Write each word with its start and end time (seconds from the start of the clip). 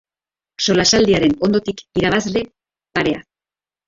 Solasaldiaren 0.67 1.35
ondotik, 1.47 1.83
irabazle 2.01 2.43
parea. 2.99 3.21